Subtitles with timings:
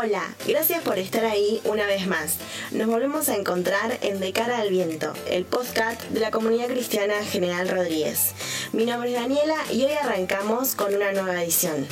[0.00, 2.36] Hola, gracias por estar ahí una vez más.
[2.70, 7.14] Nos volvemos a encontrar en De Cara al Viento, el podcast de la comunidad cristiana
[7.24, 8.32] General Rodríguez.
[8.72, 11.84] Mi nombre es Daniela y hoy arrancamos con una nueva edición.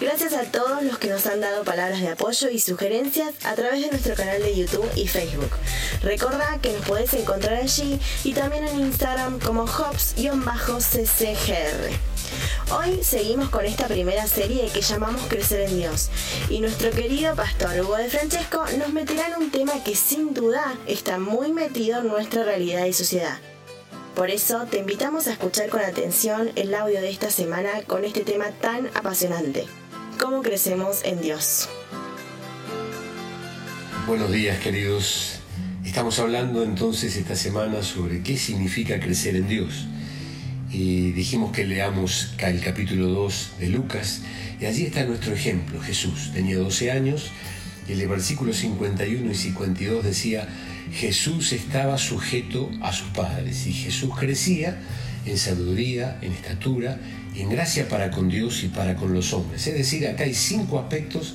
[0.00, 3.80] Gracias a todos los que nos han dado palabras de apoyo y sugerencias a través
[3.80, 5.50] de nuestro canal de YouTube y Facebook.
[6.02, 10.20] Recuerda que nos podés encontrar allí y también en Instagram como hops-ccgr.
[12.72, 16.10] Hoy seguimos con esta primera serie que llamamos Crecer en Dios
[16.48, 20.74] y nuestro querido pastor Hugo de Francesco nos meterá en un tema que sin duda
[20.86, 23.38] está muy metido en nuestra realidad y sociedad.
[24.14, 28.20] Por eso te invitamos a escuchar con atención el audio de esta semana con este
[28.20, 29.66] tema tan apasionante
[30.20, 31.68] cómo crecemos en Dios.
[34.06, 35.38] Buenos días queridos.
[35.84, 39.86] Estamos hablando entonces esta semana sobre qué significa crecer en Dios.
[40.72, 44.22] Y dijimos que leamos el capítulo 2 de Lucas
[44.60, 45.80] y allí está nuestro ejemplo.
[45.80, 47.30] Jesús tenía 12 años
[47.88, 50.48] y el versículo 51 y 52 decía,
[50.92, 54.78] Jesús estaba sujeto a sus padres y Jesús crecía
[55.26, 57.00] en sabiduría, en estatura,
[57.34, 59.66] en gracia para con Dios y para con los hombres.
[59.66, 61.34] Es decir, acá hay cinco aspectos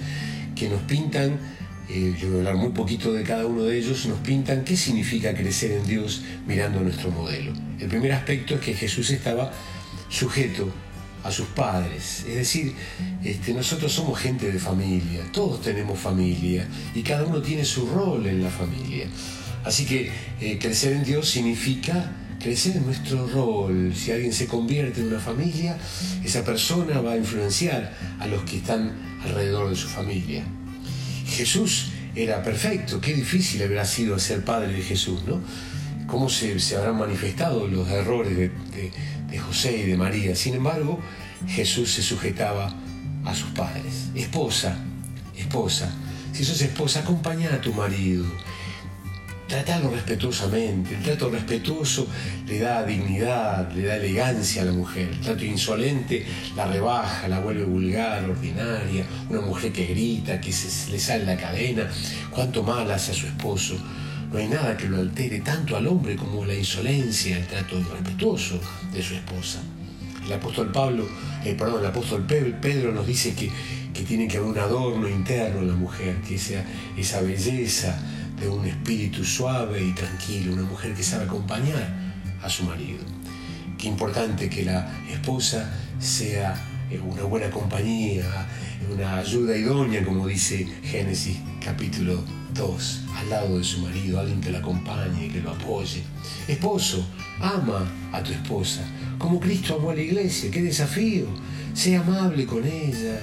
[0.55, 1.37] que nos pintan,
[1.89, 4.75] eh, yo voy a hablar muy poquito de cada uno de ellos, nos pintan qué
[4.75, 7.53] significa crecer en Dios mirando nuestro modelo.
[7.79, 9.51] El primer aspecto es que Jesús estaba
[10.09, 10.71] sujeto
[11.23, 12.23] a sus padres.
[12.27, 12.73] Es decir,
[13.23, 18.25] este, nosotros somos gente de familia, todos tenemos familia y cada uno tiene su rol
[18.27, 19.07] en la familia.
[19.63, 23.93] Así que eh, crecer en Dios significa crecer en nuestro rol.
[23.95, 25.77] Si alguien se convierte en una familia,
[26.23, 30.43] esa persona va a influenciar a los que están alrededor de su familia.
[31.25, 35.41] Jesús era perfecto, qué difícil habrá sido ser padre de Jesús, ¿no?
[36.07, 38.51] Cómo se, habrán manifestado los errores de,
[39.29, 40.35] de José y de María.
[40.35, 40.99] Sin embargo,
[41.47, 42.73] Jesús se sujetaba
[43.25, 44.09] a sus padres.
[44.13, 44.77] Esposa,
[45.35, 45.91] esposa,
[46.31, 48.25] si sos esposa, acompaña a tu marido
[49.47, 50.95] tratarlo respetuosamente.
[50.95, 52.07] El trato respetuoso
[52.47, 55.09] le da dignidad, le da elegancia a la mujer.
[55.09, 56.25] El trato insolente
[56.55, 59.05] la rebaja, la vuelve vulgar, ordinaria.
[59.29, 61.89] Una mujer que grita, que se le sale la cadena,
[62.31, 63.77] cuánto mal hace a su esposo.
[64.31, 68.59] No hay nada que lo altere tanto al hombre como la insolencia, el trato irrespetuoso
[68.91, 69.61] de su esposa.
[70.25, 71.07] El apóstol Pablo,
[71.45, 73.51] eh, perdón, el apóstol Pedro nos dice que,
[73.93, 76.65] que tiene que haber un adorno interno en la mujer, que sea
[76.97, 77.95] esa belleza,
[78.39, 81.89] de un espíritu suave y tranquilo, una mujer que sabe acompañar
[82.41, 83.03] a su marido.
[83.77, 86.55] Qué importante que la esposa sea
[86.89, 88.47] eh, una buena compañía,
[88.93, 94.51] una ayuda idónea, como dice Génesis capítulo 2, al lado de su marido, alguien que
[94.51, 96.03] la acompañe, que lo apoye.
[96.47, 97.05] Esposo,
[97.39, 98.81] ama a tu esposa,
[99.17, 101.25] como Cristo amó a la iglesia, qué desafío.
[101.73, 103.19] Sé amable con ella,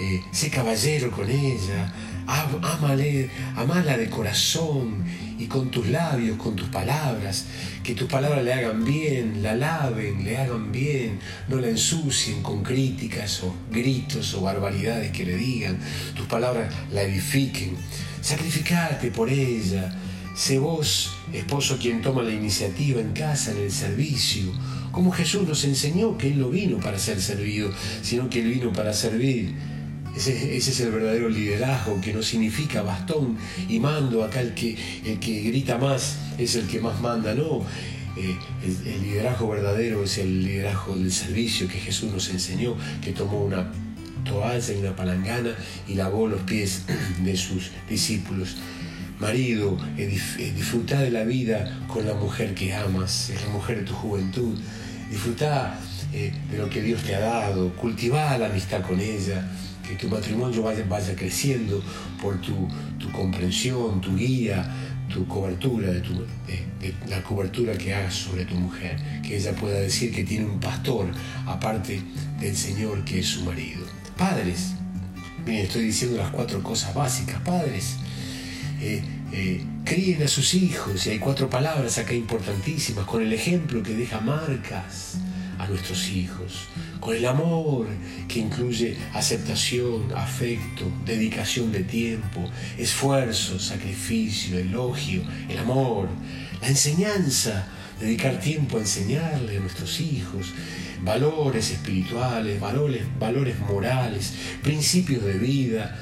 [0.00, 1.92] eh, sé caballero con ella,
[2.26, 5.04] Amale, amala de corazón
[5.38, 7.46] y con tus labios, con tus palabras,
[7.82, 11.18] que tus palabras le hagan bien, la laven, le hagan bien,
[11.48, 15.78] no la ensucien con críticas o gritos o barbaridades que le digan,
[16.14, 17.76] tus palabras la edifiquen.
[18.20, 19.92] Sacrificate por ella,
[20.36, 24.52] sé vos, esposo, quien toma la iniciativa en casa, en el servicio,
[24.92, 27.72] como Jesús nos enseñó que Él no vino para ser servido,
[28.02, 29.71] sino que Él vino para servir
[30.16, 35.18] ese, es el verdadero liderazgo, que no significa bastón y mando, acá el que, el
[35.18, 37.62] que grita más es el que más manda, no.
[38.16, 43.42] Eh, el, liderazgo verdadero es el liderazgo del servicio que Jesús nos enseñó, que tomó
[43.42, 43.72] una
[44.24, 45.54] toalla y una palangana
[45.88, 46.82] y lavó los pies
[47.24, 48.56] de sus discípulos.
[49.18, 53.78] Marido, eh, eh, disfruta de la vida con la mujer que amas, es la mujer
[53.78, 54.58] de tu juventud.
[55.10, 55.78] Disfruta
[56.12, 59.48] de lo que Dios te ha dado, cultiva la amistad con ella
[59.86, 61.82] que tu matrimonio vaya, vaya creciendo
[62.20, 62.68] por tu,
[63.12, 64.64] comprensión, tu guía,
[65.12, 66.26] tu cobertura, de, tu,
[67.08, 71.06] la cobertura que hagas sobre tu mujer, que ella pueda decir que tiene un pastor
[71.46, 72.00] aparte
[72.40, 73.84] del Señor que es su marido.
[74.16, 74.72] Padres,
[75.44, 77.96] miren, estoy diciendo las cuatro cosas básicas, padres,
[78.80, 79.02] eh,
[79.32, 83.94] eh, críen a sus hijos, y hay cuatro palabras acá importantísimas, con el ejemplo que
[83.94, 85.18] deja marcas
[85.62, 86.66] a nuestros hijos,
[86.98, 87.86] con el amor
[88.26, 96.08] que incluye aceptación, afecto, dedicación de tiempo, esfuerzo, sacrificio, elogio, el amor,
[96.60, 97.68] la enseñanza,
[98.00, 100.48] dedicar tiempo a enseñarle a nuestros hijos,
[101.04, 104.32] valores espirituales, valores, valores morales,
[104.64, 105.96] principios de vida,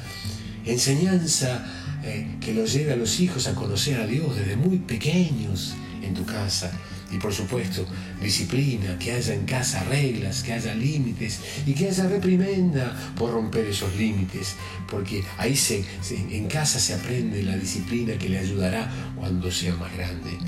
[0.65, 1.67] enseñanza
[2.03, 6.15] eh, que los lleve a los hijos a conocer a Dios desde muy pequeños en
[6.15, 6.73] tu casa
[7.11, 7.87] y por supuesto
[8.23, 13.67] disciplina, que haya en casa reglas, que haya límites y que haya reprimenda por romper
[13.67, 14.57] esos límites,
[14.89, 19.93] porque ahí se, en casa se aprende la disciplina que le ayudará cuando sea más
[19.97, 20.39] grande.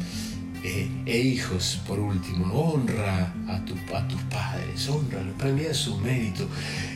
[0.65, 6.49] Eh, e hijos, por último, honra a, tu, a tus padres, honralos, premia su mérito,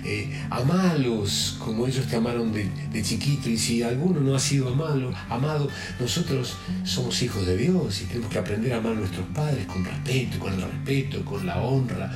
[0.05, 5.13] eh, amalos como ellos te amaron de, chiquito y si alguno no ha sido amado,
[5.29, 5.69] amado,
[5.99, 6.55] nosotros
[6.85, 10.39] somos hijos de Dios y tenemos que aprender a amar a nuestros padres con respeto,
[10.39, 12.13] con el respeto, con la honra,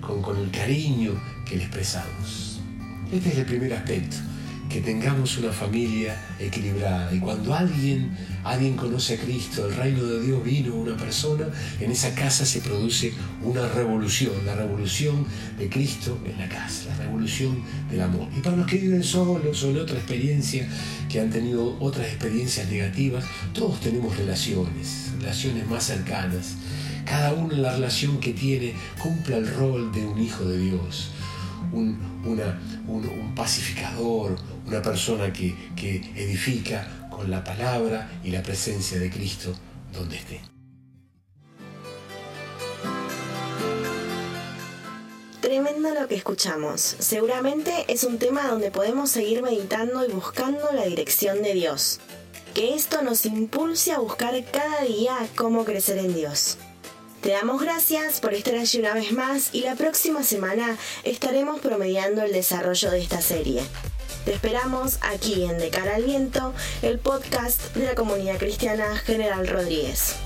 [0.00, 2.60] con, con el cariño que le expresamos.
[3.10, 4.18] Este es el primer aspecto
[4.72, 7.14] que tengamos una familia equilibrada.
[7.14, 11.46] Y cuando alguien, alguien conoce a Cristo, el reino de Dios vino una persona,
[11.78, 15.26] en esa casa se produce una revolución, la revolución
[15.58, 18.28] de Cristo en la casa, la revolución del amor.
[18.34, 20.66] Y para los que viven solos o en otra experiencia,
[21.10, 26.54] que han tenido otras experiencias negativas, todos tenemos relaciones, relaciones más cercanas.
[27.04, 31.10] Cada uno en la relación que tiene cumple el rol de un hijo de Dios
[31.72, 34.36] un, un, pacificador,
[34.66, 39.54] una persona que, que edifica con la palabra y la presencia de Cristo
[39.92, 40.40] donde esté.
[45.40, 46.80] Tremendo lo que escuchamos.
[46.80, 52.00] Seguramente es un tema donde podemos seguir meditando y buscando la dirección de Dios.
[52.54, 56.58] Que esto nos impulse a buscar cada día cómo crecer en Dios.
[57.22, 62.22] Te damos gracias por estar allí una vez más y la próxima semana estaremos promediando
[62.22, 63.62] el desarrollo de esta serie.
[64.24, 66.52] Te esperamos aquí en De Cara al Viento,
[66.82, 70.16] el podcast de la comunidad cristiana General Rodríguez.